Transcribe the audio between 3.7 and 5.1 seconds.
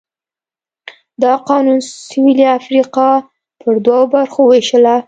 دوو برخو ووېشله.